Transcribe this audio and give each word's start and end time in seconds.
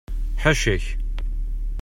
Ḥaca-k! 0.43 0.85